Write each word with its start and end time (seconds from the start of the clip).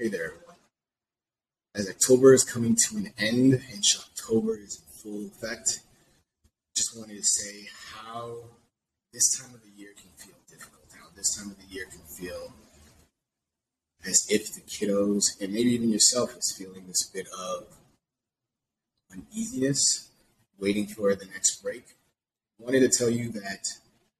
Hey 0.00 0.06
there, 0.06 0.26
everyone. 0.26 0.54
As 1.74 1.90
October 1.90 2.32
is 2.32 2.44
coming 2.44 2.76
to 2.76 2.98
an 2.98 3.12
end 3.18 3.54
and 3.54 3.82
October 3.98 4.56
is 4.56 4.80
in 4.80 5.02
full 5.02 5.26
effect, 5.26 5.80
just 6.76 6.96
wanted 6.96 7.16
to 7.16 7.24
say 7.24 7.66
how 7.96 8.44
this 9.12 9.36
time 9.36 9.52
of 9.52 9.60
the 9.60 9.72
year 9.76 9.90
can 10.00 10.10
feel 10.16 10.36
difficult, 10.48 10.84
how 10.96 11.08
this 11.16 11.36
time 11.36 11.50
of 11.50 11.58
the 11.58 11.74
year 11.74 11.86
can 11.90 12.02
feel 12.02 12.52
as 14.06 14.24
if 14.30 14.54
the 14.54 14.60
kiddos 14.60 15.36
and 15.40 15.52
maybe 15.52 15.70
even 15.70 15.90
yourself 15.90 16.36
is 16.36 16.54
feeling 16.56 16.86
this 16.86 17.10
bit 17.12 17.26
of 17.36 17.66
uneasiness, 19.12 20.10
waiting 20.60 20.86
for 20.86 21.16
the 21.16 21.26
next 21.26 21.60
break. 21.60 21.96
Wanted 22.60 22.88
to 22.88 22.96
tell 22.96 23.10
you 23.10 23.32
that 23.32 23.66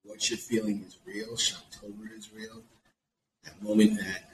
what 0.03 0.29
you're 0.29 0.39
feeling 0.39 0.85
is 0.85 0.99
real, 1.07 1.37
Shocktober 1.37 2.19
is 2.19 2.33
real. 2.33 2.65
That 3.45 3.63
moment 3.63 4.01
that 4.01 4.28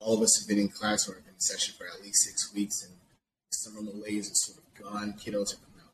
all 0.00 0.16
of 0.16 0.22
us 0.22 0.38
have 0.40 0.48
been 0.48 0.58
in 0.58 0.68
class 0.68 1.08
or 1.08 1.14
have 1.14 1.24
been 1.24 1.34
in 1.34 1.40
session 1.40 1.74
for 1.76 1.86
at 1.86 2.02
least 2.02 2.24
six 2.24 2.52
weeks 2.54 2.84
and 2.84 2.92
some 3.50 3.76
of 3.76 3.84
the 3.84 3.90
summer 3.90 3.98
malaise 3.98 4.30
is 4.30 4.44
sort 4.44 4.58
of 4.58 4.92
gone. 4.92 5.14
Kiddos 5.14 5.54
are 5.54 5.82
out, 5.82 5.92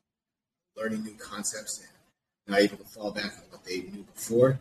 learning 0.75 1.03
new 1.03 1.15
concepts 1.15 1.79
and 1.79 1.89
not 2.47 2.61
able 2.61 2.77
to 2.77 2.83
fall 2.83 3.11
back 3.11 3.33
on 3.37 3.43
what 3.49 3.63
they 3.63 3.81
knew 3.81 4.05
before. 4.13 4.59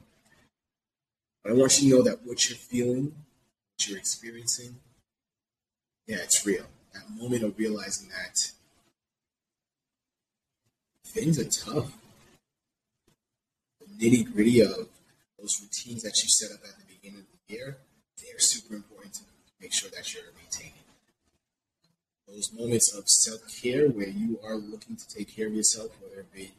But 1.42 1.52
I 1.52 1.54
want 1.54 1.80
you 1.80 1.90
to 1.90 1.96
know 1.96 2.02
that 2.02 2.24
what 2.24 2.48
you're 2.48 2.56
feeling, 2.56 3.04
what 3.06 3.88
you're 3.88 3.98
experiencing, 3.98 4.76
yeah, 6.06 6.18
it's 6.22 6.44
real. 6.46 6.66
That 6.94 7.10
moment 7.10 7.42
of 7.42 7.58
realizing 7.58 8.08
that 8.10 8.36
things 11.06 11.38
are 11.38 11.44
tough. 11.44 11.92
The 13.80 13.86
nitty 13.98 14.32
gritty 14.32 14.60
of 14.60 14.88
those 15.38 15.60
routines 15.60 16.02
that 16.02 16.14
you 16.22 16.28
set 16.28 16.52
up 16.52 16.60
at 16.64 16.78
the 16.78 16.94
beginning 16.94 17.20
of 17.20 17.26
the 17.48 17.54
year, 17.54 17.78
they're 18.18 18.38
super 18.38 18.74
important 18.74 19.01
make 19.72 19.80
sure 19.80 19.90
that 19.90 20.12
you're 20.12 20.22
maintaining. 20.36 20.84
Those 22.28 22.52
moments 22.52 22.94
of 22.94 23.08
self 23.08 23.40
care 23.62 23.88
where 23.88 24.08
you 24.08 24.38
are 24.44 24.56
looking 24.56 24.96
to 24.96 25.08
take 25.08 25.34
care 25.34 25.46
of 25.46 25.54
yourself, 25.54 25.92
whether 26.02 26.20
it 26.20 26.32
be 26.34 26.52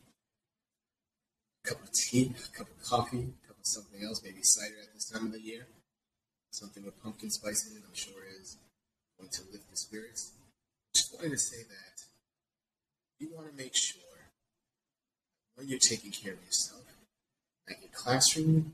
a 1.63 1.67
cup 1.67 1.83
of 1.83 1.91
tea, 1.91 2.33
a 2.33 2.57
cup 2.57 2.67
of 2.67 2.83
coffee, 2.83 3.27
a 3.43 3.47
cup 3.47 3.57
of 3.59 3.65
something 3.65 4.03
else, 4.03 4.21
maybe 4.23 4.39
cider 4.41 4.81
at 4.81 4.93
this 4.95 5.09
time 5.09 5.27
of 5.27 5.31
the 5.31 5.39
year, 5.39 5.67
something 6.49 6.83
with 6.83 7.01
pumpkin 7.03 7.29
spice 7.29 7.69
in 7.69 7.77
it, 7.77 7.83
I'm 7.87 7.93
sure 7.93 8.23
is 8.41 8.57
going 9.19 9.29
to 9.29 9.41
lift 9.51 9.69
the 9.69 9.77
spirits. 9.77 10.31
Just 10.95 11.13
wanted 11.13 11.31
to 11.31 11.37
say 11.37 11.61
that 11.69 12.01
you 13.19 13.29
want 13.35 13.47
to 13.47 13.55
make 13.55 13.75
sure 13.75 14.01
when 15.55 15.67
you're 15.67 15.77
taking 15.77 16.11
care 16.11 16.33
of 16.33 16.43
yourself, 16.43 16.81
that 17.67 17.77
your 17.79 17.91
classroom 17.93 18.73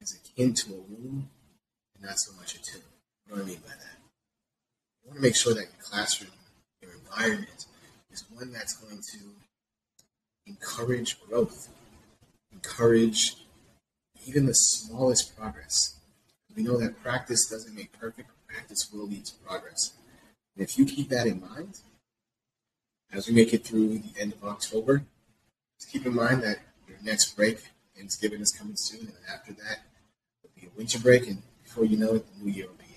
is 0.00 0.16
akin 0.16 0.54
to 0.54 0.74
a 0.74 0.76
room 0.76 1.28
and 1.96 2.04
not 2.04 2.20
so 2.20 2.32
much 2.36 2.54
a 2.54 2.62
tomb. 2.62 2.82
What 3.26 3.36
do 3.36 3.42
I 3.42 3.46
mean 3.46 3.60
by 3.62 3.68
that? 3.70 3.98
You 5.02 5.08
want 5.08 5.16
to 5.16 5.22
make 5.22 5.36
sure 5.36 5.54
that 5.54 5.60
your 5.60 5.82
classroom, 5.82 6.32
your 6.82 6.92
environment, 6.92 7.66
is 8.12 8.24
one 8.32 8.52
that's 8.52 8.76
going 8.76 9.00
to 9.12 9.18
encourage 10.46 11.20
growth, 11.20 11.68
encourage 12.52 13.36
even 14.26 14.46
the 14.46 14.54
smallest 14.54 15.36
progress. 15.36 15.96
We 16.56 16.62
know 16.64 16.78
that 16.78 17.02
practice 17.02 17.48
doesn't 17.48 17.74
make 17.74 17.92
perfect, 17.98 18.30
practice 18.48 18.90
will 18.92 19.06
lead 19.06 19.24
to 19.26 19.34
progress. 19.46 19.92
And 20.56 20.64
if 20.64 20.78
you 20.78 20.84
keep 20.84 21.08
that 21.10 21.26
in 21.26 21.40
mind, 21.40 21.80
as 23.12 23.28
we 23.28 23.34
make 23.34 23.54
it 23.54 23.64
through 23.64 23.98
the 23.98 24.20
end 24.20 24.32
of 24.32 24.44
October, 24.44 25.04
just 25.78 25.92
keep 25.92 26.06
in 26.06 26.14
mind 26.14 26.42
that 26.42 26.58
your 26.88 26.98
next 27.02 27.36
break, 27.36 27.58
Thanksgiving 27.96 28.40
is 28.40 28.52
coming 28.52 28.76
soon, 28.76 29.00
and 29.00 29.12
after 29.32 29.52
that, 29.52 29.80
it'll 30.42 30.60
be 30.60 30.66
a 30.66 30.76
winter 30.76 30.98
break, 30.98 31.26
and 31.26 31.42
before 31.62 31.84
you 31.84 31.96
know 31.96 32.14
it, 32.14 32.26
the 32.34 32.44
new 32.44 32.52
year 32.52 32.66
will 32.66 32.74
be. 32.74 32.89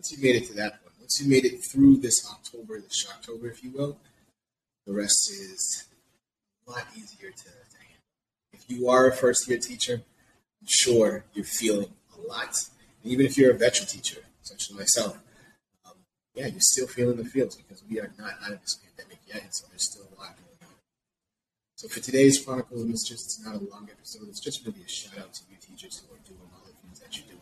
Once 0.00 0.12
you 0.12 0.22
made 0.22 0.34
it 0.34 0.46
to 0.46 0.54
that 0.54 0.82
point, 0.82 0.94
once 0.98 1.20
you 1.20 1.28
made 1.28 1.44
it 1.44 1.58
through 1.58 1.94
this 1.98 2.26
October, 2.32 2.80
this 2.80 3.04
Shocktober, 3.04 3.50
if 3.50 3.62
you 3.62 3.70
will, 3.70 3.98
the 4.86 4.94
rest 4.94 5.30
is 5.30 5.84
a 6.66 6.70
lot 6.70 6.86
easier 6.96 7.28
to, 7.30 7.44
handle. 7.44 8.00
If 8.54 8.64
you 8.68 8.88
are 8.88 9.08
a 9.08 9.14
first 9.14 9.46
year 9.46 9.58
teacher, 9.58 9.96
I'm 9.96 10.66
sure 10.66 11.24
you're 11.34 11.44
feeling 11.44 11.92
a 12.16 12.26
lot. 12.26 12.56
And 13.02 13.12
even 13.12 13.26
if 13.26 13.36
you're 13.36 13.50
a 13.50 13.58
veteran 13.58 13.88
teacher, 13.88 14.22
such 14.40 14.70
as 14.70 14.74
myself, 14.74 15.18
um, 15.84 15.92
yeah, 16.32 16.46
you're 16.46 16.60
still 16.60 16.86
feeling 16.86 17.18
the 17.18 17.26
feels 17.26 17.56
because 17.56 17.84
we 17.86 18.00
are 18.00 18.10
not 18.18 18.32
out 18.42 18.52
of 18.52 18.62
this 18.62 18.78
pandemic 18.82 19.18
yet, 19.26 19.42
and 19.42 19.54
so 19.54 19.66
there's 19.68 19.84
still 19.84 20.04
a 20.04 20.16
lot 20.18 20.34
going 20.34 20.62
on. 20.62 20.76
So 21.76 21.88
for 21.88 22.00
today's 22.00 22.42
Chronicles 22.42 22.80
of 22.80 22.88
Mischief, 22.88 23.16
it's 23.16 23.44
not 23.44 23.56
a 23.56 23.64
long 23.70 23.86
episode. 23.92 24.28
It's 24.30 24.40
just 24.40 24.64
really 24.64 24.80
a 24.80 24.88
shout 24.88 25.18
out 25.18 25.34
to 25.34 25.42
you 25.50 25.58
teachers 25.60 26.00
who 26.00 26.14
are 26.14 26.24
doing 26.26 26.48
all 26.54 26.64
the 26.64 26.72
things 26.80 27.00
that 27.00 27.14
you're 27.18 27.26
doing 27.26 27.40